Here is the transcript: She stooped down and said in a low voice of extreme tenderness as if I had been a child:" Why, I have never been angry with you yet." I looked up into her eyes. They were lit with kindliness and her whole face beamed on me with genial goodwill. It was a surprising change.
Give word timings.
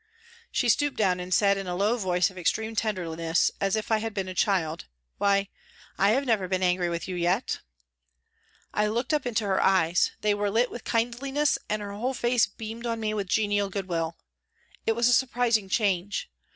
She 0.51 0.67
stooped 0.67 0.97
down 0.97 1.19
and 1.19 1.31
said 1.31 1.59
in 1.59 1.67
a 1.67 1.75
low 1.75 1.95
voice 1.95 2.31
of 2.31 2.37
extreme 2.39 2.75
tenderness 2.75 3.51
as 3.61 3.75
if 3.75 3.91
I 3.91 3.99
had 3.99 4.15
been 4.15 4.27
a 4.27 4.33
child:" 4.33 4.85
Why, 5.19 5.47
I 5.95 6.09
have 6.13 6.25
never 6.25 6.47
been 6.47 6.63
angry 6.63 6.89
with 6.89 7.07
you 7.07 7.13
yet." 7.13 7.59
I 8.73 8.87
looked 8.87 9.13
up 9.13 9.27
into 9.27 9.45
her 9.45 9.61
eyes. 9.61 10.09
They 10.21 10.33
were 10.33 10.49
lit 10.49 10.71
with 10.71 10.85
kindliness 10.85 11.59
and 11.69 11.83
her 11.83 11.93
whole 11.93 12.15
face 12.15 12.47
beamed 12.47 12.87
on 12.87 12.99
me 12.99 13.13
with 13.13 13.27
genial 13.27 13.69
goodwill. 13.69 14.17
It 14.87 14.93
was 14.95 15.07
a 15.07 15.13
surprising 15.13 15.69
change. 15.69 16.31